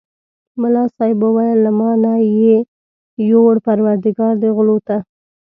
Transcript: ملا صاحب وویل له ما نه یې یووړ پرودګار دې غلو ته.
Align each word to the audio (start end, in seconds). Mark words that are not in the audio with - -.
ملا 0.61 0.83
صاحب 0.95 1.19
وویل 1.25 1.57
له 1.65 1.71
ما 1.79 1.91
نه 2.03 2.13
یې 2.41 2.57
یووړ 3.29 3.55
پرودګار 3.65 4.33
دې 4.41 4.49
غلو 4.55 4.77
ته. 4.87 4.97